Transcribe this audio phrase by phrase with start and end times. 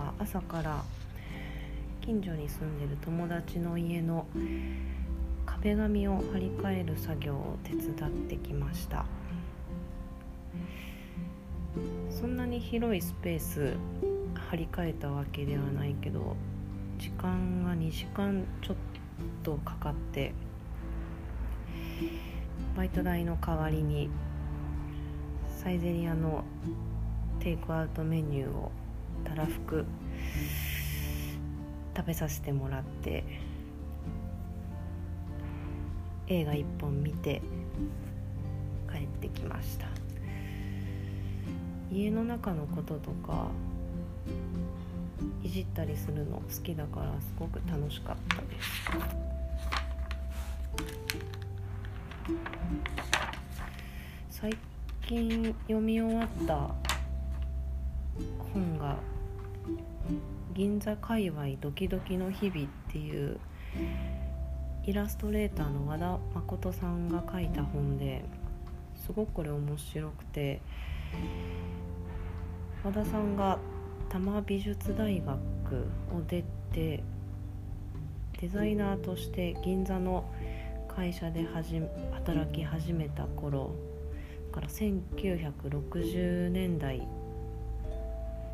[0.00, 0.82] は朝から
[2.00, 4.26] 近所に住んでる友達の家の
[5.44, 9.04] 壁紙を張り替える作業を手伝ってきました。
[12.10, 13.74] そんなに広いスペース
[14.50, 16.36] 張り替えたわけではないけど
[16.98, 18.76] 時間が2時間ちょっ
[19.42, 20.32] とかかって
[22.76, 24.10] バイト代の代わりに
[25.48, 26.44] サイゼリアの
[27.38, 28.72] テイクアウトメニューを
[29.24, 29.84] たらふく
[31.96, 33.24] 食べさせてもらって
[36.28, 37.42] 映画1本見て
[38.90, 39.86] 帰ってきました。
[41.92, 43.48] 家の中のこととか
[45.42, 48.70] いじったりするの好きだからすごく楽しかったです。
[54.30, 54.56] 最
[55.06, 56.89] 近読み終わった
[58.52, 58.96] 本が
[60.54, 63.38] 「銀座界隈ドキドキの日々」っていう
[64.84, 68.24] イラストレーターの和田誠さんが書いた本で
[68.96, 70.60] すごくこれ面白くて
[72.82, 73.58] 和田さんが
[74.08, 75.36] 多摩美術大学
[76.12, 77.02] を出て
[78.40, 80.24] デザイナーとして銀座の
[80.88, 81.46] 会社で
[82.12, 83.74] 働き始めた頃
[84.50, 87.06] から1960年代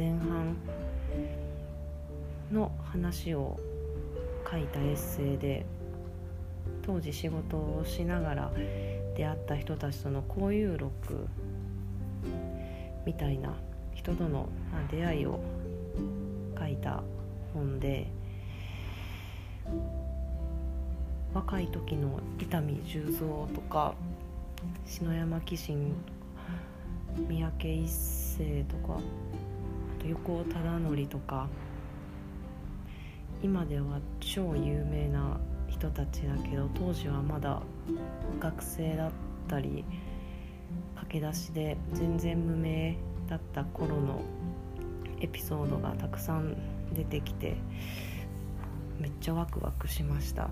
[0.00, 0.56] 前半
[2.50, 3.60] の話を
[4.50, 5.66] 書いたエッセイで
[6.80, 8.50] 当時仕事をしながら
[9.14, 11.28] 出会った人たちとの交友録
[13.04, 13.52] みたいな
[13.92, 14.48] 人との
[14.90, 15.38] 出会いを
[16.58, 17.02] 書いた
[17.52, 18.06] 本で
[21.34, 23.94] 若い時の伊丹十三とか
[24.86, 25.94] 篠山紀信
[27.28, 28.98] 三宅一生とか
[30.10, 31.48] 横尾忠則とか
[33.42, 35.38] 今では超有名な
[35.68, 37.62] 人たちだけど当時はまだ
[38.40, 39.10] 学生だっ
[39.48, 39.84] たり
[40.96, 42.96] 駆け出しで全然無名
[43.28, 44.20] だった頃の
[45.20, 46.56] エピソードがたくさん
[46.92, 47.56] 出てきて
[48.98, 50.50] めっちゃワクワクしました。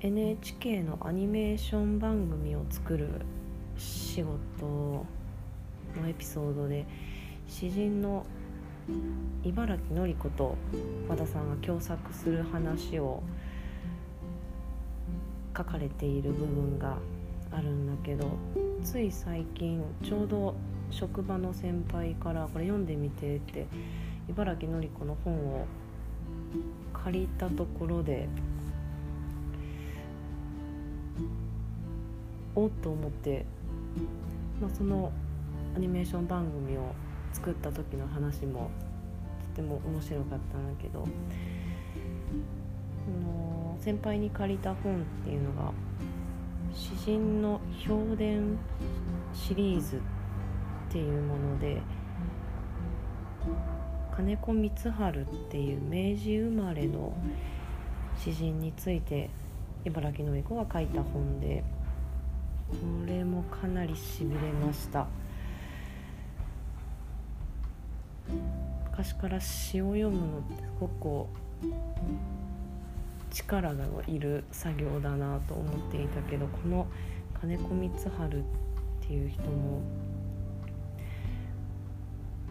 [0.00, 3.08] NHK のアニメーション番組を作る
[4.18, 6.84] 仕事のエピソードで
[7.46, 8.26] 詩人の
[9.44, 10.56] 茨城のり子と
[11.08, 13.22] 和田さんが共作する話を
[15.56, 16.96] 書かれている部分が
[17.52, 18.28] あるんだけど
[18.82, 20.56] つい最近ちょうど
[20.90, 23.68] 職場の先輩からこれ読んでみてって
[24.28, 25.64] 茨城のり子の本を
[26.92, 28.28] 借りたところで
[32.56, 33.46] おっと思って、
[34.60, 35.12] まあ、その
[35.76, 36.92] アニメーション番組を
[37.32, 38.70] 作った時の話も
[39.54, 41.06] とても面白かったんだけど
[43.08, 45.72] の先輩に借りた本っていうのが
[46.74, 48.58] 詩人の評伝
[49.32, 50.00] シリーズっ
[50.90, 51.80] ていうもので
[54.14, 57.16] 金子光晴っていう明治生まれの
[58.18, 59.30] 詩人について
[59.84, 61.64] 茨城のり子が書いた本で
[63.06, 65.06] れもかなりしびれました
[68.90, 71.26] 昔から詩を読むのってすごく
[73.30, 76.86] 力がいる作業だなと思っていたけどこの
[77.40, 78.42] 金子光晴っ
[79.00, 79.80] ていう人も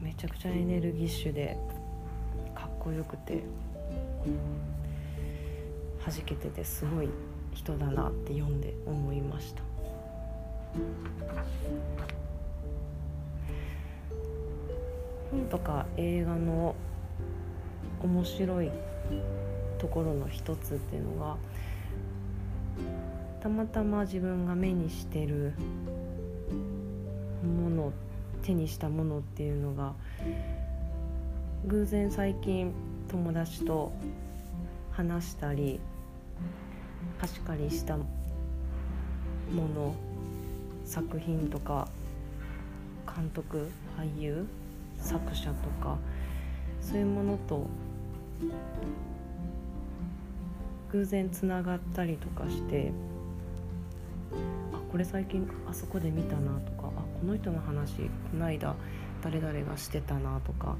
[0.00, 1.58] めちゃくちゃエネルギッシュで
[2.54, 3.42] かっこよくて
[6.04, 7.08] 弾けててすごい
[7.52, 9.67] 人だなって読んで思いました。
[15.30, 16.74] 本とか映画の
[18.02, 18.70] 面白い
[19.78, 21.36] ところの一つっていうのが
[23.40, 25.52] たまたま自分が目にしてる
[27.44, 27.92] もの
[28.42, 29.94] 手にしたものっていうのが
[31.66, 32.72] 偶然最近
[33.08, 33.92] 友達と
[34.90, 35.80] 話したり
[37.20, 38.04] 貸し借りしたも
[39.52, 39.94] の
[40.88, 41.86] 作品とか
[43.04, 44.46] 監督俳優
[44.96, 45.98] 作者とか
[46.80, 47.66] そういうものと
[50.90, 52.90] 偶然つながったりとかして
[54.72, 58.08] あこれ最近あそこで見たなとかあこの人の話こ
[58.38, 58.74] の間
[59.22, 60.74] 誰々がしてたなとか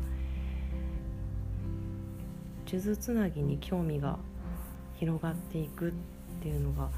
[2.65, 4.19] 数珠つなぎに興味が
[4.99, 5.93] 広がっていくっ
[6.41, 6.89] ていうのが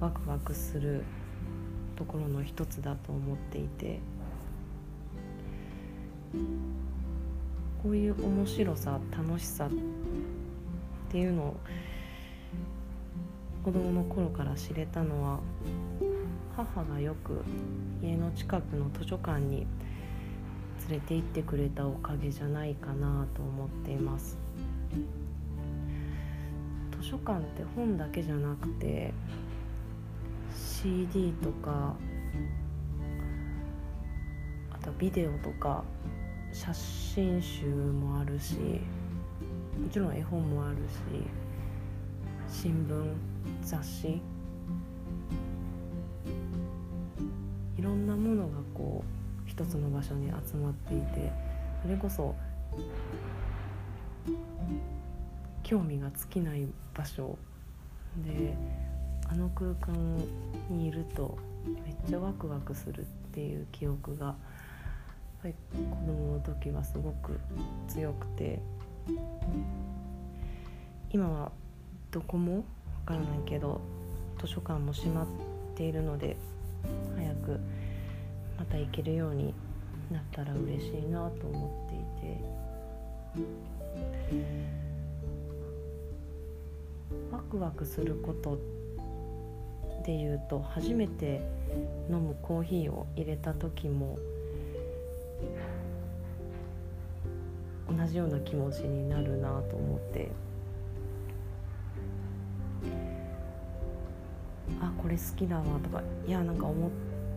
[0.00, 1.04] ワクワクする
[1.98, 3.98] ところの一つだと思っていて
[7.82, 9.70] こういう面白さ楽しさっ
[11.10, 11.56] ていうのを
[13.64, 15.40] 子供の頃から知れたのは
[16.56, 17.42] 母がよく
[18.00, 19.66] 家の近くの図書館に
[20.88, 24.38] 連れて行ってくれたおかげじゃないかなと思っています。
[27.00, 29.12] 図書館って本だけじゃなくて
[30.80, 31.96] CD とか
[34.70, 35.82] あとビデオとか
[36.52, 44.22] 写真集もあるしもちろん絵本もあるし新聞雑誌。
[47.76, 51.32] いろんなものがこう一つの場所に集まっていて
[51.82, 52.34] それこそ
[55.64, 57.36] 興味が尽きない場所
[58.24, 58.56] で
[59.28, 60.18] あの空間
[60.70, 61.38] にいると
[61.84, 64.34] めっちゃワクワクするっていう記憶が
[65.42, 67.38] はい、子供の時はすごく
[67.86, 68.60] 強くて
[71.10, 71.52] 今は
[72.10, 72.62] どこもわ
[73.06, 73.80] からないけど
[74.40, 75.26] 図書館も閉まっ
[75.76, 76.36] ているので
[77.16, 77.60] 早く
[78.58, 79.54] また行けるように
[80.10, 82.58] なったら嬉しいなと思っていて。
[87.30, 88.58] ワクワクすること
[90.08, 91.42] でいうと初めて
[92.08, 94.18] 飲むコーヒーを入れた時も
[97.86, 100.30] 同じような気持ちになるなと思って。
[104.80, 106.90] あこれ好きだわとかいやなんか思っ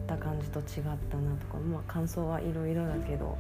[0.07, 0.65] た感じと違っ
[1.09, 3.37] たなとかまあ感想はいろいろだけど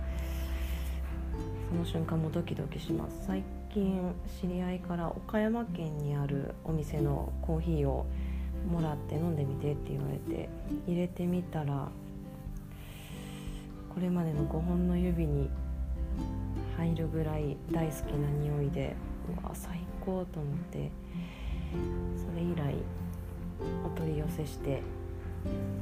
[1.69, 3.27] その瞬間もドキドキします。
[3.27, 3.43] 最
[3.73, 8.05] 近知り合いから岡山県にあるお店のコーヒーを
[8.69, 10.49] もらって飲んでみてって言われて
[10.87, 11.89] 入れてみたら
[13.93, 15.49] これまでの5本の指に
[16.77, 18.95] 入るぐらい大好きな匂いで
[19.43, 20.91] うわ最高と思って
[22.17, 22.75] それ以来
[23.85, 24.81] お取り寄せして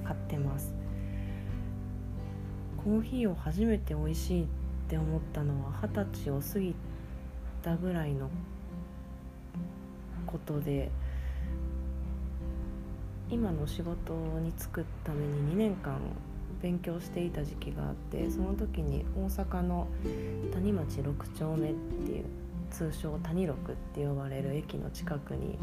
[0.04, 0.74] 買ってます。
[2.84, 4.48] コーヒーを初めて美味しいっ
[4.88, 6.75] て思ったのは二十歳を過ぎ
[7.62, 8.30] たぐらいの
[10.25, 10.90] ことで
[13.31, 16.00] 今の仕事に就くために2年間
[16.62, 19.88] 勉強していた時期があってその時に大阪の
[20.52, 22.26] 谷町6丁目っていう
[22.72, 25.58] 通称谷六って呼ばれる駅の近くに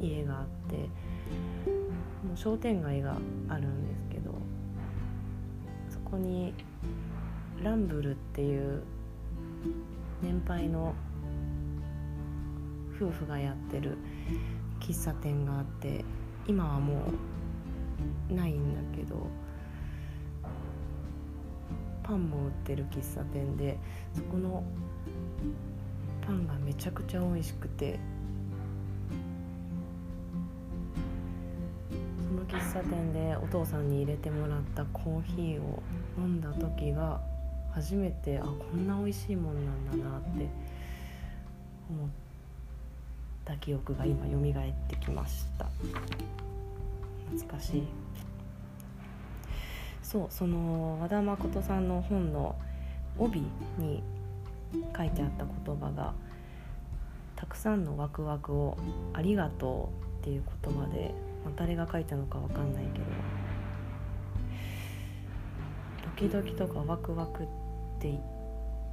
[0.00, 3.16] 家があってもう商店街が
[3.48, 4.34] あるんですけど
[5.90, 6.54] そこに
[7.62, 8.82] ランブルっていう
[10.22, 10.94] 年配の
[12.96, 13.96] 夫婦がやってる
[14.80, 16.04] 喫茶店があって
[16.48, 17.04] 今はも
[18.30, 19.26] うないんだけど
[22.02, 23.78] パンも売ってる喫茶店で
[24.14, 24.64] そこの
[26.26, 28.00] パンがめちゃくちゃ美味しくて
[32.26, 35.82] その喫茶店でお父さんに入れてもらったコーヒーを
[36.16, 37.20] 飲んだ時が
[37.72, 40.48] 初めてあこんな美味しいもんなんだなって
[41.90, 42.27] 思って
[43.48, 45.66] た記憶が今蘇ってきました。
[47.30, 47.82] 懐かしい。
[50.02, 52.56] そうその和田誠さんの本の
[53.18, 53.40] 帯
[53.78, 54.02] に
[54.96, 56.14] 書いてあった言葉が
[57.36, 58.78] 「たくさんのワクワクを
[59.12, 61.12] ありがとう」っていう言葉で、
[61.44, 63.04] まあ、誰が書いたのか分かんないけど
[66.04, 67.46] ドキドキとかワクワクっ
[68.00, 68.08] て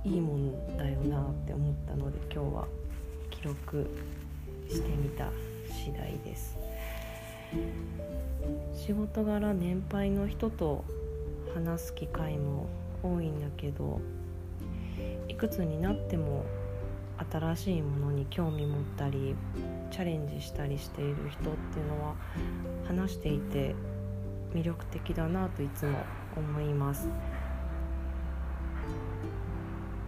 [0.03, 2.67] いいもんだよなって思ったので今日は
[3.29, 3.89] 記録
[4.69, 5.31] してみた
[5.69, 6.57] 次第です。
[8.73, 10.83] 仕事柄年配の人と
[11.53, 12.67] 話す機会も
[13.01, 14.01] 多いんだけど
[15.27, 16.43] いくつになっても
[17.31, 19.35] 新しいものに興味持ったり
[19.89, 22.15] チャレンジしたりしている人っていうのは
[22.87, 23.73] 話していて
[24.53, 25.97] 魅力的だなといつも
[26.35, 27.07] 思います。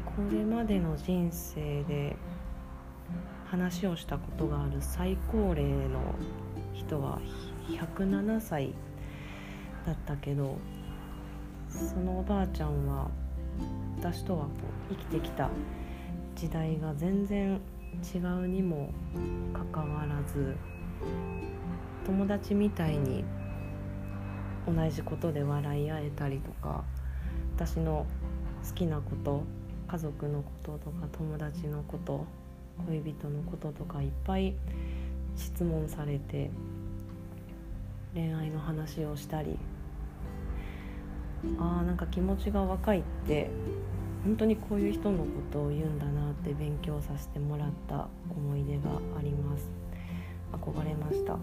[0.05, 2.15] これまでの人生で
[3.50, 6.16] 話をしたことがある最高齢の
[6.74, 7.20] 人は
[7.70, 8.74] 107歳
[9.86, 10.58] だったけど
[11.70, 13.10] そのおばあちゃんは
[14.00, 14.50] 私とはこ
[14.92, 15.50] う生きてきた
[16.36, 17.60] 時代が全然
[18.13, 18.92] 違うにも
[19.54, 20.56] かかわらず
[22.06, 23.24] 友達みたいに
[24.68, 26.84] 同じことで笑い合えたりとか
[27.56, 28.06] 私の
[28.68, 29.44] 好きなこと
[29.88, 32.25] 家族のこととか友達のこと
[32.86, 34.55] 恋人のこととかいっぱい
[35.36, 36.50] 質問されて
[38.13, 39.57] 恋愛の話をしたり。
[41.60, 43.50] あーなんか気持ちが若いって
[44.24, 49.69] 本当にこういう人のことを言うんだなって勉強させてもらった思い出があります。
[50.51, 51.38] 憧れました。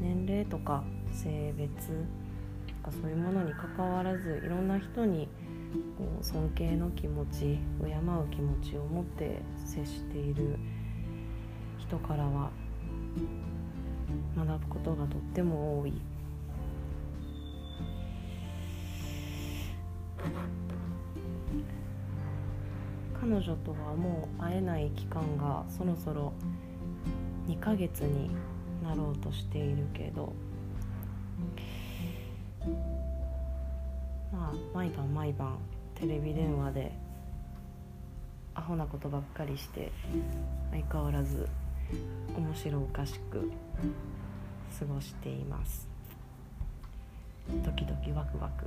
[0.00, 0.82] 年齢とか
[1.12, 1.88] 性別
[2.66, 5.28] とかそういうものにかかわらずいろんな人に
[5.96, 10.58] こう尊敬の気持ち敬う気持ちを持って接している
[11.78, 12.50] 人からは
[14.36, 15.92] 学ぶことがとっても多い。
[23.20, 26.32] 彼女とはもう会えない期間がそろそろ
[27.46, 28.30] 2ヶ月に
[28.82, 30.32] なろうとしているけど
[34.32, 35.58] まあ毎晩毎晩
[35.94, 36.92] テレビ電話で
[38.54, 39.92] アホなことばっかりして
[40.70, 41.48] 相変わらず
[42.36, 43.50] 面白おかしく
[44.78, 45.88] 過ごしています。
[47.64, 48.66] ドキドキワクワク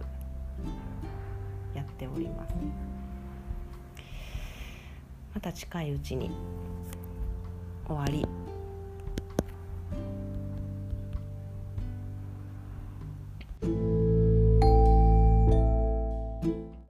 [1.75, 2.53] やっております。
[5.34, 6.31] また近いうちに
[7.88, 8.45] 終わり。